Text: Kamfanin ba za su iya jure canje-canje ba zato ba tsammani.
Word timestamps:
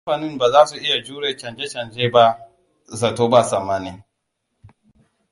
Kamfanin 0.05 0.37
ba 0.37 0.51
za 0.51 0.65
su 0.67 0.75
iya 0.77 0.97
jure 1.05 1.37
canje-canje 1.39 2.09
ba 2.13 2.25
zato 2.99 3.23
ba 3.31 3.41
tsammani. 3.43 3.93